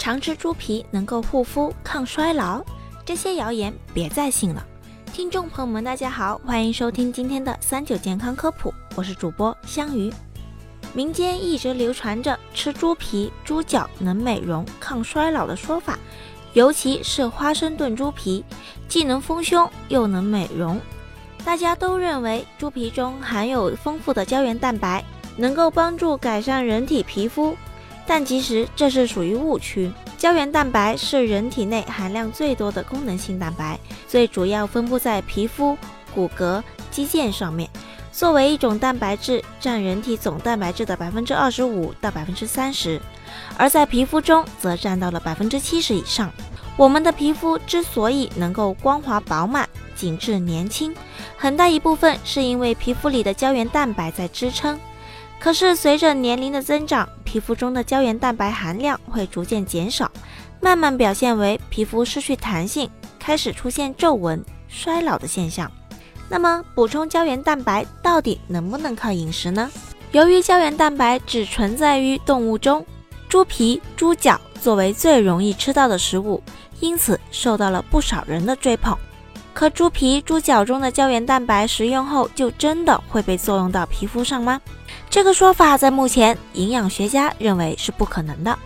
[0.00, 2.64] 常吃猪皮能够护肤抗衰老，
[3.04, 4.66] 这些谣言别再信了。
[5.12, 10.10] 听众朋友们，大家好，欢迎收听今天的三九健康科普，我是主播香鱼。
[10.94, 15.98] 民间一直流传着吃猪皮、猪脚能美容抗衰老的说法，
[16.54, 18.42] 尤其是花生炖猪皮，
[18.88, 20.80] 既能丰胸又能美容。
[21.44, 25.04] 大家都认为猪皮中含有丰富的胶原蛋白，
[25.36, 27.54] 能够帮助改善人体皮肤。
[28.10, 29.88] 但其实这是属于误区。
[30.18, 35.78] 胶原蛋白是人体内含量最多的功能性蛋白，最主要分布在皮肤、
[36.12, 37.70] 骨骼、肌腱上面。
[38.10, 43.00] 作为一种蛋白质，占人体总蛋白质的百分之二十五到百分之三十，
[43.56, 46.32] 而在皮肤中则占到了百分之七十以上。
[46.76, 50.92] 我们的皮肤之所以能够光滑饱满、紧致年轻，
[51.36, 54.76] 很大一部分是因为皮肤里的胶原蛋白在支撑。
[55.40, 60.10] 可是随着年龄的增长，皮肤中的胶原蛋白含量会逐渐减少，
[60.60, 62.88] 慢慢表现为皮肤失去弹性，
[63.18, 65.68] 开始出现皱纹、衰老的现象。
[66.28, 69.70] 那么，补充胶原蛋白到底能不能靠饮食呢？
[70.12, 72.84] 由于胶原蛋白只存在于动物中，
[73.26, 76.42] 猪皮、猪脚作为最容易吃到的食物，
[76.80, 78.94] 因此受到了不少人的追捧。
[79.52, 84.60] 可猪皮、猪脚中的胶原蛋白食用后，就真的会被作用到皮肤上吗？
[85.08, 88.56] 这个说法在目前，营养学家认为是不可能的。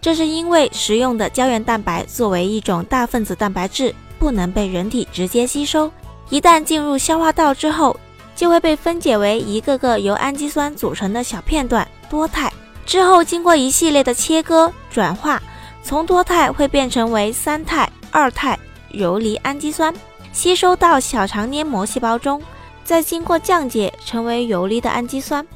[0.00, 5.90] 这是因为食用的胶原蛋白作为一种大分子蛋白质，不能被人体直接吸收。
[6.30, 7.94] 一旦进入消化道之后，
[8.34, 12.50] 就会被分解为一个个由氨基酸组成的小片段多肽。
[12.86, 15.42] 之后经过一系列的切割转化，
[15.82, 18.58] 从多肽会变成为三肽二肽
[18.90, 19.92] 游离氨基酸，
[20.32, 22.40] 吸收到小肠黏膜细胞中，
[22.84, 25.46] 再经过降解成为游离的氨基酸。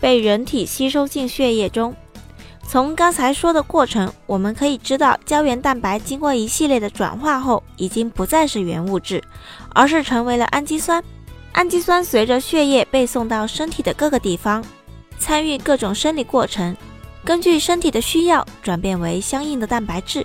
[0.00, 1.94] 被人体吸收进血液中。
[2.66, 9.22] 从刚才说的过程，我们可以知道，胶原蛋白经过一系列的转化后，已经不再是原物质，
[9.74, 11.02] 而是成为了氨基酸。
[11.52, 14.64] 氨基酸随着血液被送到身体的各个地方，
[15.18, 16.74] 参与各种生理过程，
[17.24, 20.24] 根据身体的需要转变为相应的蛋白质。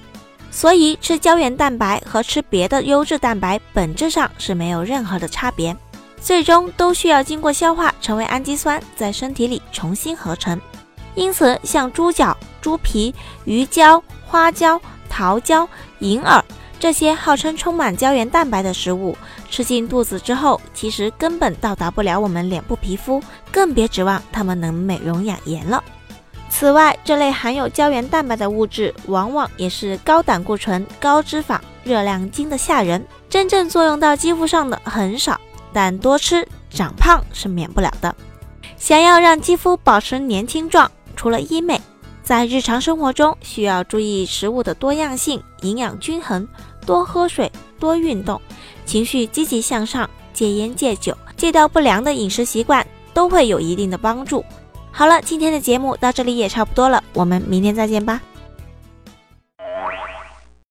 [0.55, 5.75] 所以，吃胶原蛋白和吃别的优质蛋白本质上是没有任何的差别。
[6.21, 10.59] 最终都需要经过消化成为氨基酸，在身体里重新合成。
[11.13, 13.13] 因此，像猪脚、猪皮、
[13.43, 14.79] 鱼胶、花椒、
[15.09, 15.67] 桃胶、
[15.99, 16.41] 银耳
[16.79, 19.13] 这些号称充满胶原蛋白的食物，
[19.51, 23.21] 吃进肚子之后，其实根本到达不了我们脸部皮肤，
[23.51, 25.83] 更别指望它们能美容养颜了。
[26.49, 35.39] 此外，这类含有胶原蛋白的物质，往往也是高胆固醇、高脂肪、热量精的吓人，真正作用到肌肤上的很少。
[35.73, 38.15] 但多吃长胖是免不了的。
[38.77, 41.81] 想要让肌肤保持年轻状，除了医美，
[42.23, 46.47] 在日常生活中需要注意食物的多样性、营养均衡，
[46.85, 48.39] 多喝水、多运动，
[48.85, 54.45] 情绪积极向上，戒烟戒酒，戒掉不良的饮食习惯，都会有一定的帮助。
[54.97, 58.21] 好了，今天的节目到这里也差不多了，我们明天再见吧。